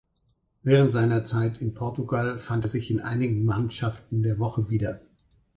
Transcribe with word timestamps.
Während 0.63 0.91
seiner 0.91 1.25
Zeit 1.25 1.59
in 1.61 1.75
Portugal 1.75 2.39
fand 2.39 2.65
er 2.65 2.69
sich 2.69 2.89
in 2.89 3.01
einigen 3.01 3.45
Mannschaften 3.45 4.23
der 4.23 4.39
Woche 4.39 4.67
wieder. 4.71 4.99